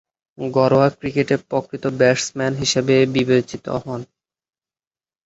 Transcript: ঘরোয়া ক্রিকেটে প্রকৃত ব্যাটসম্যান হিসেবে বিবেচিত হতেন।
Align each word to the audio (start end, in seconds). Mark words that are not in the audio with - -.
ঘরোয়া 0.37 0.87
ক্রিকেটে 0.91 1.35
প্রকৃত 1.49 1.83
ব্যাটসম্যান 1.99 2.53
হিসেবে 2.55 2.95
বিবেচিত 3.15 3.65
হতেন। 3.75 4.01